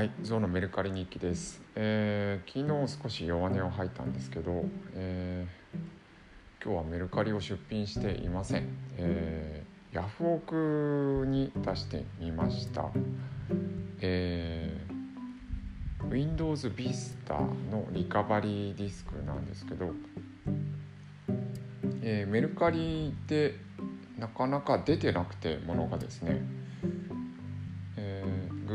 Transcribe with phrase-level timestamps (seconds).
[0.00, 12.88] はい、ゾウのメルカリ日記です、えー昨日少し弱音を吐いたんですけど、えー今日はメルカリを出品していません、えーヤフオクに出してみました、
[14.00, 17.38] えー Windows Vista
[17.70, 19.90] のリカバリーディスクなんですけど、
[22.00, 23.54] えーメルカリで
[24.18, 26.40] なかなか出てなくてものがですね。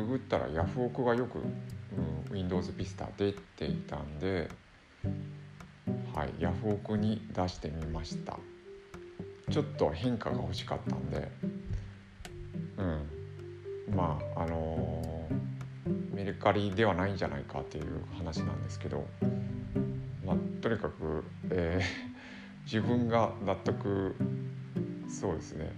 [0.05, 4.49] ググったらヤフオクがよく、うん、Windows Vista 出ていたんで、
[6.13, 8.37] はい、ヤフオクに出してみました。
[9.51, 11.31] ちょっと変化が欲しかったんで
[12.77, 19.05] うんまああのーメルカリではないんじゃないかっていう話なんですけど、
[20.25, 22.15] まあ、とにかく、えー
[22.65, 24.15] 自分が納得
[25.07, 25.71] そうですね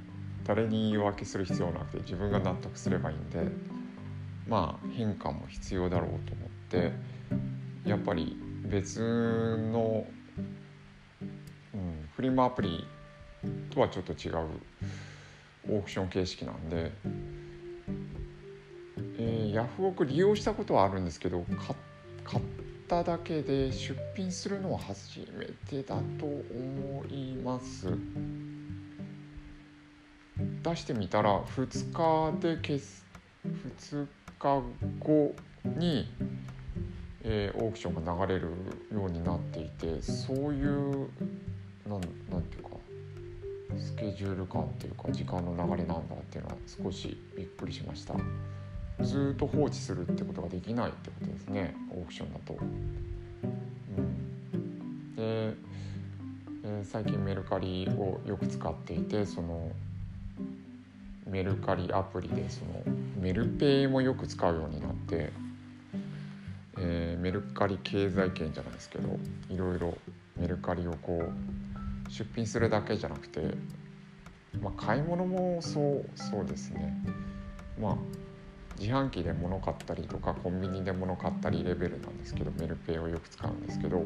[0.45, 3.51] 誰に言い訳する必要なくて自分が納得すればいいんで
[4.47, 6.91] まあ変化も必要だろうと思って
[7.85, 8.99] やっぱり別
[9.71, 10.05] の、
[11.73, 12.85] うん、フリマアプリ
[13.69, 14.37] とはちょっと違う
[15.69, 16.91] オークション形式なんで、
[19.17, 21.43] えーヤフオク利用したことはあるんですけど
[22.23, 22.43] 買っ
[22.87, 27.87] ただけで出品するのは初めてだと思います。
[30.61, 33.05] 出してみたら2日で消す
[33.43, 34.07] 2
[34.39, 34.61] 日
[34.99, 35.35] 後
[35.65, 36.09] に、
[37.23, 38.51] えーオークションが流れる
[38.93, 41.09] ようになっていてそういう
[41.87, 42.69] なんなんていうか
[43.77, 48.15] スケジュール感っていうか時間の流れなんだっていうのは少しびっくりしました
[49.03, 52.53] ずっと放置するってことができないってことですねオークションだと。
[52.53, 52.63] う
[54.01, 55.67] ん、で、えー
[56.83, 59.71] 最近メルカリをよく使っていてその
[61.29, 62.83] メルカリアプリでその
[63.19, 65.31] メルペイもよく使うようになって、
[66.77, 69.09] えーメルカリ経済圏じゃないですけど
[69.49, 69.97] いろいろ
[70.37, 73.41] メルカリをこう出品するだけじゃなくて、
[74.61, 76.93] まあ、買い物もそうそうですね。
[77.81, 77.95] まあ
[78.79, 84.05] 自販機で物買ったりとかコンビニで物買ったりレベルなんですけどメルペイをよく使うんですけど、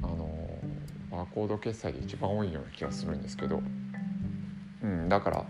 [0.03, 0.29] あの
[1.11, 3.63] バーコード決済で一番多いような気がするんですけど、
[4.83, 5.47] うん、だから、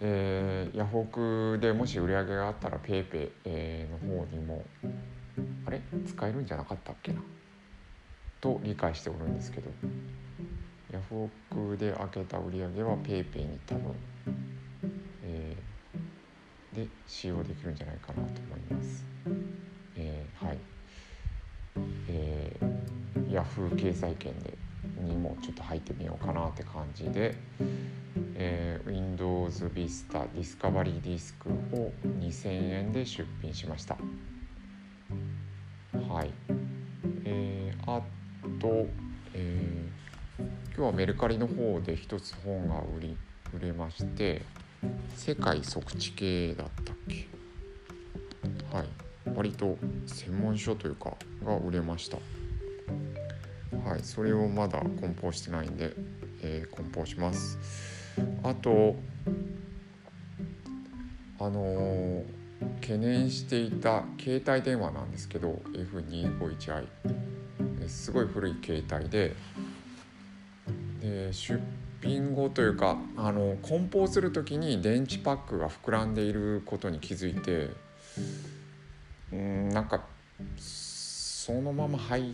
[0.00, 4.64] えーヤフオクでもし売り上げがあったら PayPay、えーの方にも
[5.66, 5.80] あれ？
[6.04, 7.20] 使えるんじゃなかったっけな？
[8.40, 9.70] と理解しておるんですけど。
[10.92, 13.94] ヤフオクで開けた売り上げは PayPay に多分、
[15.22, 19.04] えーで使用できるんじゃないかなと思います。
[20.44, 20.58] はい、
[22.08, 24.56] えー、ヤフー経済圏で
[25.00, 27.34] にもちょっと入ってみようかなって感じで、
[28.34, 33.96] えー Windows Vista Discovery ディスクを2000円で出品しました。
[36.08, 36.30] はい。
[37.24, 38.02] えーあ
[38.60, 38.86] と、
[39.32, 40.04] えー
[40.76, 43.16] 今日はメルカリの方で一つ本が売り
[43.54, 44.42] 売れまして
[45.14, 47.28] 「世界即地系」だったっけ？
[48.76, 48.88] はい
[49.34, 51.14] 割と専門書というか
[51.44, 52.18] が売れました。
[53.88, 55.92] はいそれをまだ梱包してないんで、
[56.42, 57.58] えー梱包します。
[58.42, 58.96] あと
[61.38, 62.44] あのー
[62.80, 66.86] 懸念していた携帯電話なんですけど F251i
[67.82, 69.34] えすごい古い携帯で
[71.00, 71.60] で出
[72.02, 77.70] 品後というかあの梱包する時に電池パックが膨らんでいることに気づいて
[79.34, 80.04] うんなんか
[80.56, 82.32] そのまま配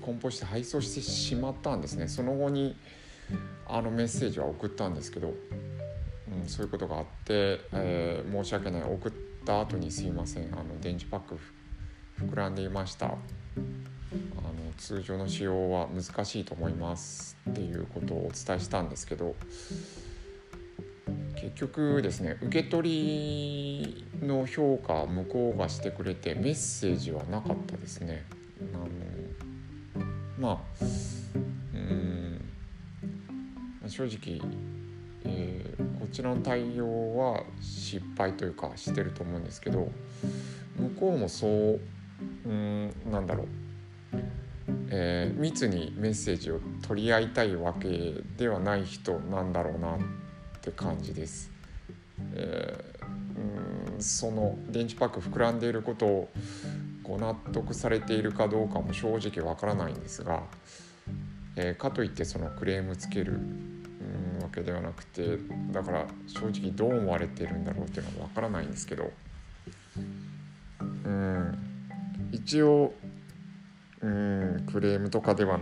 [0.00, 2.08] 梱包して配送してしまったんですね。
[2.08, 2.76] その後に
[3.66, 8.82] あのメッセージは送ったんですけど、うん、そういうことがあって、えー申し訳ない。
[8.82, 9.12] 送っ
[9.46, 10.52] た後にすいません。
[10.52, 11.38] あの電池パック
[12.20, 13.06] 膨らんでいました。
[13.06, 13.16] あの
[14.76, 19.34] 通常の使用は難しいと思いますっていうことをお伝えしたんですけど
[21.54, 28.24] 結局ですね受け取りの評価は向こうがしてくれてメッセージはなかったですね。
[28.74, 28.86] あの
[30.38, 30.84] まあ
[31.74, 32.40] うん
[33.88, 34.40] 正直、
[35.24, 39.90] えーこちらの対応は失敗というかしてると思うんですけど
[40.76, 41.80] 向こうもそう
[42.44, 43.46] うんなんだろう
[44.90, 49.98] えー密にメッセージを取り合いたいわけではない人なんだろうなっ
[50.62, 51.50] って感じです。
[52.34, 53.02] えー
[54.02, 56.28] その電池パック膨らんでいることを
[57.02, 60.42] ご納得されているかどうかも正直わからないんですが、
[61.56, 63.38] えー、かといってそのクレームつける
[64.42, 65.38] わけではなくて
[65.70, 69.10] だから正直どう思われてるんだろうっていうのはわからないんですけど
[71.04, 71.58] うん
[72.32, 72.92] 一応
[74.00, 75.60] うんクレームとかでは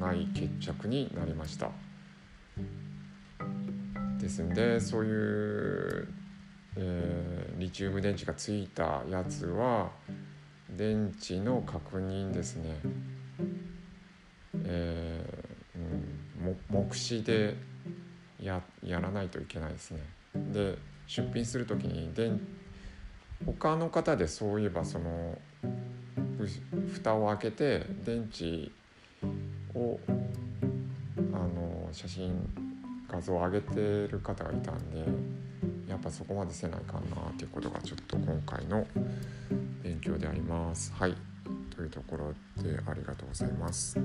[0.00, 1.70] ない決着になりました。
[4.24, 4.52] ですん。
[4.52, 6.08] でそういう、
[6.76, 9.90] えー、リチウム電池がついたやつは
[10.70, 12.76] 電池の確認ですね、
[14.64, 17.56] えー、うん、目視で
[18.40, 20.00] ややらないといけないですね。
[20.52, 20.76] で
[21.06, 22.40] 出品する時に電
[23.44, 25.38] 他の方でそういえばその
[26.92, 28.70] 蓋を開けて電池
[29.74, 30.00] を
[31.32, 32.73] あの写真
[33.08, 33.74] 画像を上げて
[34.08, 35.04] る方がいたんで
[35.88, 38.86] やっぱそこまでせないかなっていうことがちょっと今回の
[39.82, 40.92] 勉強であります。
[40.92, 41.14] はい
[41.74, 43.98] というところでありがとうございます。